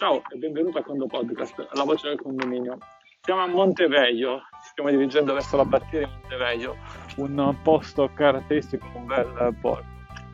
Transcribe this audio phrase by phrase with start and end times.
[0.00, 2.78] Ciao e benvenuto a Condo Podcast, la voce del condominio.
[3.20, 6.76] Siamo a Monteveglio, ci stiamo dirigendo verso la batteria di Monteveglio,
[7.16, 9.84] un posto caratteristico, un bel porto.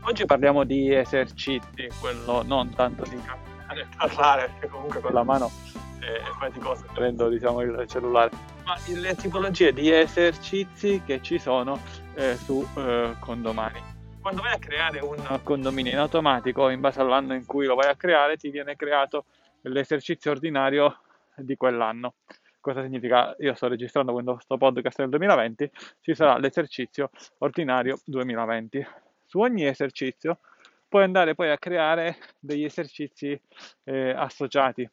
[0.02, 5.24] Oggi parliamo di esercizi, quello non tanto di camminare e parlare, perché comunque con la
[5.24, 5.51] mano
[5.98, 8.30] è faticoso prendo diciamo, il cellulare,
[8.67, 11.80] ma le tipologie di esercizi che ci sono
[12.14, 17.33] eh, su eh, condomani quando vai a creare un condominio in automatico, in base all'anno
[17.34, 19.27] in cui lo vai a creare, ti viene creato
[19.62, 21.01] l'esercizio ordinario
[21.37, 22.14] di quell'anno.
[22.60, 23.34] Cosa significa?
[23.38, 25.70] Io sto registrando questo podcast nel 2020,
[26.01, 28.87] ci sarà l'esercizio ordinario 2020.
[29.24, 30.41] Su ogni esercizio
[30.88, 33.41] puoi andare poi a creare degli esercizi
[33.84, 34.88] eh, associati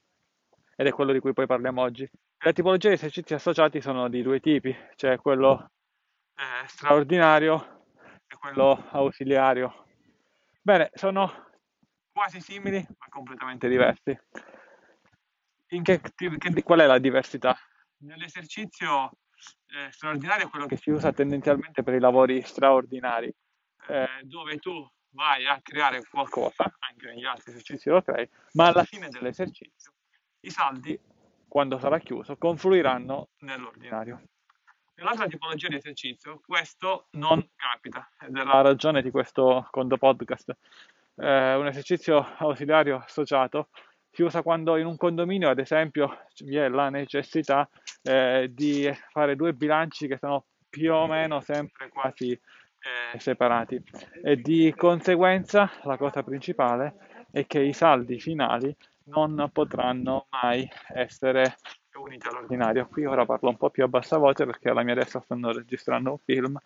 [0.76, 2.10] ed è quello di cui poi parliamo oggi.
[2.38, 5.72] Le tipologie di esercizi associati sono di due tipi, cioè quello
[6.36, 7.74] eh, straordinario
[8.44, 9.86] quello ausiliario.
[10.62, 11.52] Bene, sono
[12.14, 14.18] quasi simili ma completamente diversi.
[15.66, 17.58] Che, che, qual è la diversità?
[18.04, 19.12] Nell'esercizio
[19.68, 23.34] eh, straordinario è quello che si usa tendenzialmente per i lavori straordinari,
[23.88, 28.84] eh, dove tu vai a creare qualcosa, anche negli altri esercizi lo crei, ma alla
[28.84, 29.94] fine dell'esercizio
[30.42, 31.00] i saldi,
[31.48, 34.22] quando sarà chiuso, confluiranno nell'ordinario.
[34.96, 40.56] Nell'altra tipologia di esercizio questo non capita ed è la ragione di questo conto podcast.
[41.16, 43.70] Eh, un esercizio ausiliario associato
[44.10, 47.68] si usa quando in un condominio, ad esempio, vi è la necessità
[48.04, 53.82] eh, di fare due bilanci che sono più o meno sempre quasi eh, separati
[54.24, 58.76] e di conseguenza la cosa principale è che i saldi finali
[59.06, 61.56] non potranno mai essere
[61.96, 62.88] uniti all'ordinario.
[62.88, 66.12] Qui ora parlo un po' più a bassa voce perché alla mia destra stanno registrando
[66.12, 66.58] un film,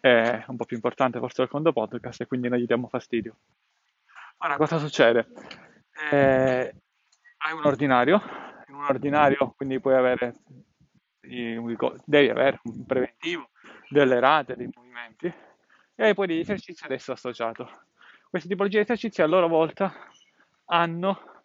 [0.00, 3.34] è un po' più importante forse del conto podcast e quindi non gli diamo fastidio.
[4.40, 5.26] Ora cosa succede?
[6.12, 6.74] Eh,
[7.38, 8.22] hai un ordinario,
[8.68, 10.36] in un ordinario quindi puoi avere,
[11.20, 13.50] devi avere un preventivo,
[13.88, 17.86] delle rate, dei movimenti e hai poi degli esercizi adesso associato.
[18.30, 19.92] Queste tipologie di esercizi a loro volta
[20.66, 21.42] hanno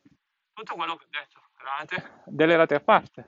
[0.53, 3.21] tutto quello che ho detto, rate, delle rate a parte,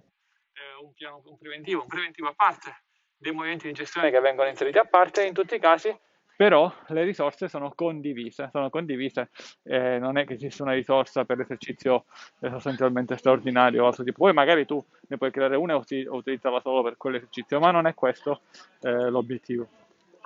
[0.54, 2.84] eh, un piano un preventivo, un preventivo a parte,
[3.18, 5.98] dei movimenti di gestione che vengono inseriti a parte, in tutti i casi
[6.36, 9.30] però le risorse sono condivise, sono condivise
[9.64, 12.06] eh, non è che esiste una risorsa per l'esercizio
[12.40, 16.60] eh, sostanzialmente straordinario o altro tipo, poi magari tu ne puoi creare una e utilizzarla
[16.60, 18.42] solo per quell'esercizio, ma non è questo
[18.82, 19.68] eh, l'obiettivo.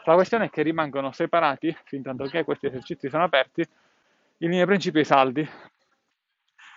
[0.06, 3.62] La questione è che rimangono separati, fin tanto che questi esercizi sono aperti,
[4.42, 5.48] in linea principio i saldi,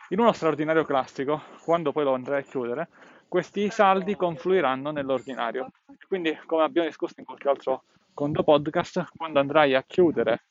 [0.09, 2.88] in uno straordinario classico, quando poi lo andrai a chiudere,
[3.32, 5.70] questi saldi confluiranno nell'ordinario.
[6.06, 10.48] Quindi, come abbiamo discusso in qualche altro conto podcast, quando andrai a chiudere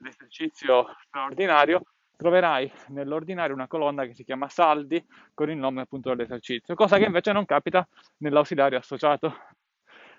[0.00, 1.80] l'esercizio straordinario,
[2.18, 5.02] troverai nell'ordinario una colonna che si chiama saldi
[5.32, 9.34] con il nome appunto dell'esercizio, cosa che invece non capita nell'ausiliario associato,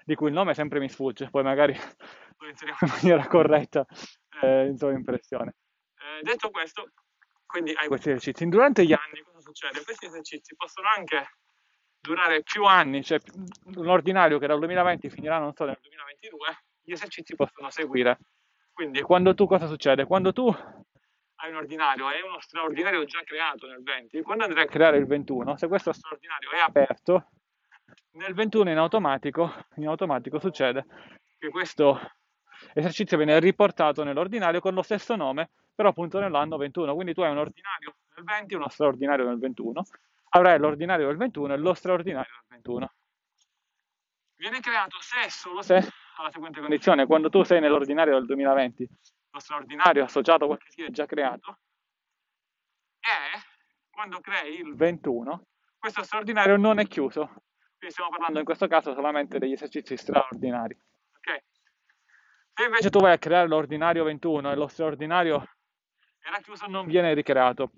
[0.03, 1.77] di cui il nome sempre mi sfugge, poi magari
[2.39, 3.85] lo inseriamo in maniera corretta
[4.41, 5.57] eh, in sua impressione.
[5.93, 6.89] Eh, detto questo,
[7.45, 8.49] quindi hai questi esercizi.
[8.49, 9.83] Durante gli anni cosa succede?
[9.83, 11.23] Questi esercizi possono anche
[12.01, 13.19] durare più anni, cioè
[13.75, 18.17] un ordinario che dal 2020 finirà, non so, nel 2022, gli esercizi possono seguire.
[18.71, 20.05] Quindi quando tu cosa succede?
[20.05, 20.47] Quando tu
[21.41, 25.05] hai un ordinario e uno straordinario già creato nel 20, quando andrai a creare il
[25.05, 27.29] 21, se questo straordinario è aperto,
[28.11, 30.85] nel 21 in automatico, in automatico succede
[31.37, 31.99] che questo
[32.73, 36.93] esercizio viene riportato nell'ordinario con lo stesso nome, però appunto nell'anno 21.
[36.93, 39.83] Quindi tu hai un ordinario nel 20 e uno straordinario nel 21.
[40.29, 42.93] Avrai l'ordinario del 21 e lo straordinario del 21.
[44.35, 45.75] Viene creato se solo se
[46.17, 48.87] alla seguente condizione, quando tu sei nell'ordinario del 2020,
[49.31, 51.59] lo straordinario associato a quel che è già creato,
[52.99, 53.39] e
[53.89, 55.47] quando crei il 21,
[55.77, 57.25] questo straordinario non è chiuso.
[57.77, 60.77] Quindi stiamo parlando in questo caso solamente degli esercizi straordinari.
[61.17, 61.43] Ok?
[62.53, 65.43] Se invece tu vai a creare l'ordinario 21 e lo straordinario
[66.21, 67.71] era chiuso non viene ricreato,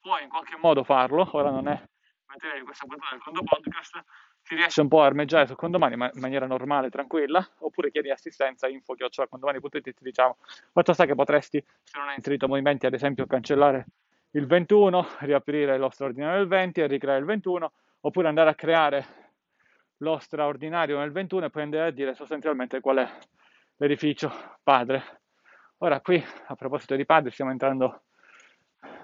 [0.00, 1.89] puoi in qualche modo farlo, ora non è
[2.30, 4.04] materia di questa puntata del Condo Podcast,
[4.42, 8.10] si riesce un po' a armeggiare su Condomani ma in maniera normale, tranquilla, oppure chiedi
[8.10, 8.94] assistenza info
[9.28, 10.36] condomani.it ti diciamo
[10.72, 13.86] fatto sta che potresti, se non hai inserito movimenti, ad esempio cancellare
[14.30, 19.06] il 21, riaprire lo straordinario del 20 e ricreare il 21, oppure andare a creare
[19.98, 23.10] lo straordinario nel 21 e poi andare a dire sostanzialmente qual è
[23.76, 25.02] l'edificio padre.
[25.78, 28.02] Ora qui, a proposito di padri, stiamo entrando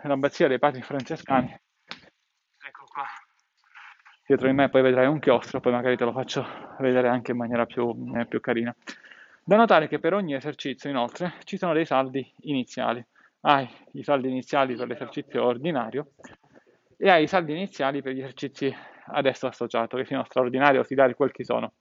[0.03, 1.66] nell'abbazia dei padri francescani.
[4.27, 6.45] Dietro di me poi vedrai un chiostro, poi magari te lo faccio
[6.81, 8.75] vedere anche in maniera più, eh, più carina.
[9.45, 13.07] Da notare che per ogni esercizio, inoltre, ci sono dei saldi iniziali.
[13.43, 16.15] Hai i saldi iniziali per l'esercizio ordinario
[16.97, 18.75] e hai i saldi iniziali per gli esercizi
[19.05, 21.75] ad esso associato, che siano straordinari o ausiliari, quel che sono.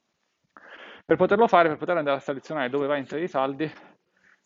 [1.04, 3.68] Per poterlo fare, per poter andare a selezionare dove vai a inserire i saldi,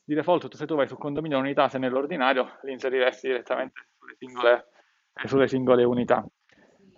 [0.03, 4.69] di default se tu vai su condominio unità, se nell'ordinario, li inseriresti direttamente sulle singole,
[5.27, 6.25] sulle singole unità.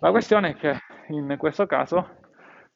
[0.03, 0.79] La questione è che
[1.13, 2.17] in questo caso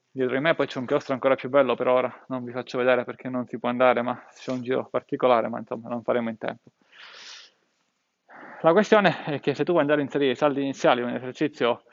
[0.09, 2.77] dietro di me poi c'è un chiostro ancora più bello per ora, non vi faccio
[2.77, 6.29] vedere perché non si può andare, ma c'è un giro particolare, ma insomma non faremo
[6.29, 6.69] in tempo.
[8.62, 11.15] La questione è che se tu vuoi andare a inserire i saldi iniziali in un
[11.15, 11.83] esercizio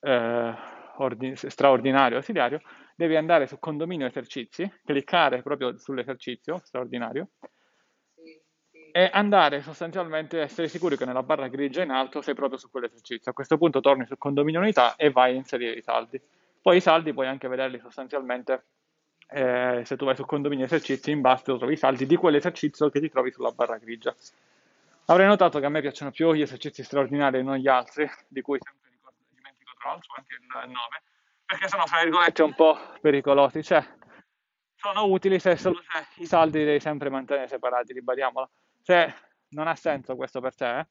[0.00, 0.54] eh,
[0.98, 2.60] ordin- straordinario ausiliario,
[2.94, 7.30] devi andare su condominio esercizi, cliccare proprio sull'esercizio straordinario
[8.96, 12.70] e andare sostanzialmente a essere sicuri che nella barra grigia in alto sei proprio su
[12.70, 13.32] quell'esercizio.
[13.32, 16.22] A questo punto torni su condominio unità e vai a inserire i saldi.
[16.62, 18.66] Poi i saldi puoi anche vederli sostanzialmente
[19.30, 23.00] eh, se tu vai su condominio esercizi in basso trovi i saldi di quell'esercizio che
[23.00, 24.14] ti trovi sulla barra grigia.
[25.06, 28.42] Avrei notato che a me piacciono più gli esercizi straordinari e non gli altri, di
[28.42, 28.90] cui sempre
[29.34, 31.02] dimentico tra l'altro anche il nome,
[31.44, 33.84] perché sono fra virgolette un po' pericolosi, cioè
[34.76, 38.48] sono utili se solo se i saldi li devi sempre mantenere separati, ribadiamola.
[38.84, 39.14] Se
[39.56, 40.86] non ha senso questo per te, eh,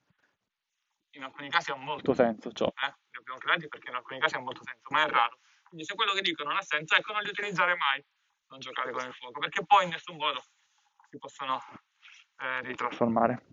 [1.12, 2.88] in alcuni casi ha molto senso ciò, eh?
[2.88, 5.38] li abbiamo creati perché in alcuni casi ha molto senso, ma è raro.
[5.62, 8.04] Quindi se quello che dico non ha senso, ecco non li utilizzare mai,
[8.48, 10.42] non giocare con il fuoco, perché poi in nessun modo
[11.08, 11.62] si possono
[12.38, 13.46] eh, ritrasformare.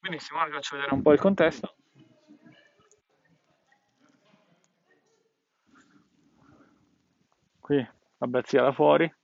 [0.00, 1.76] Benissimo, ora vi faccio vedere un po' il contesto.
[7.60, 7.88] Qui
[8.18, 9.14] l'abbazia da fuori.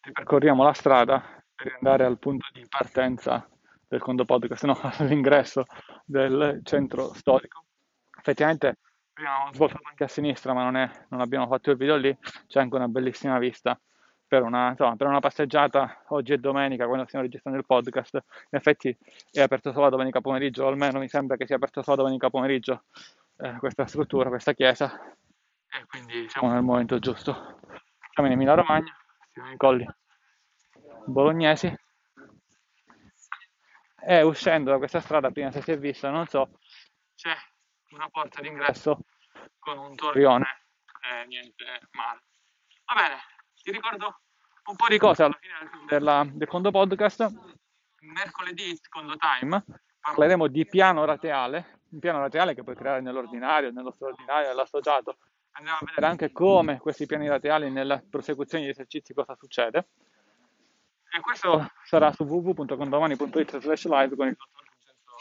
[0.00, 3.46] Ripercorriamo la strada per andare al punto di partenza
[3.86, 5.64] del Condo Podcast, no, all'ingresso
[6.06, 7.64] del centro storico.
[8.18, 8.78] Effettivamente
[9.12, 12.16] abbiamo svoltato anche a sinistra, ma non, è, non abbiamo fatto il video lì,
[12.46, 13.78] c'è anche una bellissima vista
[14.26, 16.04] per una, insomma, per una passeggiata.
[16.08, 18.14] Oggi è domenica, quando stiamo registrando il podcast.
[18.14, 18.96] In effetti
[19.30, 22.84] è aperto solo domenica pomeriggio, o almeno mi sembra che sia aperto solo domenica pomeriggio
[23.36, 24.98] eh, questa struttura, questa chiesa.
[24.98, 27.60] E quindi siamo nel momento giusto.
[28.12, 28.94] Siamo in Emilia Romagna,
[29.32, 29.86] siamo nei colli
[31.06, 31.74] bolognesi.
[34.02, 36.58] E uscendo da questa strada, appena se si è visto, non so,
[37.14, 37.34] c'è
[37.90, 38.98] una porta d'ingresso
[39.58, 40.46] con un torrione
[41.02, 42.20] e niente male.
[42.86, 43.16] Va bene,
[43.62, 44.20] ti ricordo
[44.64, 47.28] un po' di cose alla fine della, del Condo Podcast.
[48.00, 49.62] Mercoledì, secondo time,
[50.00, 55.18] parleremo di piano rateale, un piano rateale che puoi creare nell'ordinario, nello straordinario, nell'associato.
[55.52, 59.88] Andiamo a vedere anche come questi piani rateali nella prosecuzione degli esercizi cosa succede.
[61.12, 65.16] E questo sarà su www.condomani.it slash live con il dottor Vincenzo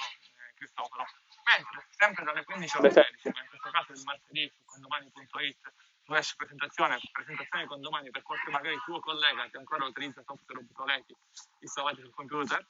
[0.55, 1.05] Cristoforo.
[1.49, 5.73] Mentre sempre dalle 15 alle 16, ma in questo caso il martedì su condomani.it
[6.05, 11.15] slash presentazione, presentazione di condomani per qualche magari tuo collega che ancora utilizza software obsoleti
[11.59, 12.65] installati sul computer,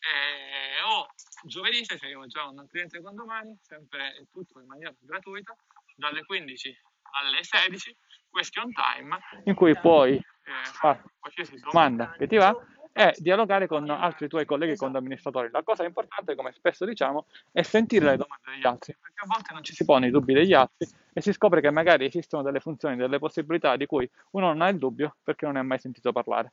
[0.00, 1.06] e, o
[1.44, 5.54] giovedì se sei già un cliente condomani, sempre tutto in maniera gratuita,
[5.96, 6.80] dalle 15
[7.12, 7.96] alle 16,
[8.30, 12.54] question time, in cui puoi eh, fare qualsiasi domanda che ti va
[12.92, 15.48] e dialogare con altri tuoi colleghi con amministratori.
[15.50, 19.54] La cosa importante, come spesso diciamo, è sentire le domande degli altri, perché a volte
[19.54, 22.60] non ci si pone i dubbi degli altri e si scopre che magari esistono delle
[22.60, 25.78] funzioni, delle possibilità di cui uno non ha il dubbio perché non ne ha mai
[25.78, 26.52] sentito parlare.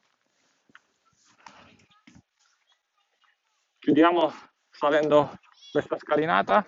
[3.80, 4.32] Chiudiamo
[4.70, 5.40] salendo
[5.72, 6.68] questa scalinata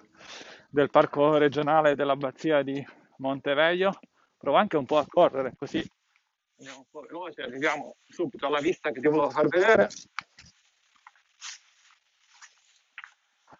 [0.70, 2.84] del parco regionale dell'abbazia di
[3.18, 3.92] Monteveglio.
[4.38, 5.86] Provo anche un po' a correre così
[6.60, 9.88] andiamo un po' veloce, arriviamo subito alla vista che ti volevo far vedere.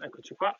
[0.02, 0.58] Eccoci qua.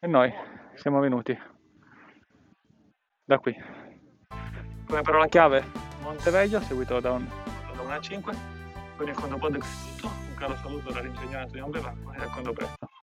[0.00, 0.32] E noi
[0.76, 1.36] siamo venuti
[3.24, 3.52] da qui.
[4.86, 5.64] Come parola chiave
[6.00, 7.47] Monteveglio, seguito da un
[7.88, 8.36] 1 a 5
[8.98, 12.77] con il conto podcast tutto un caro saluto dall'ingegnere Antonio Bevacqua e a quando presto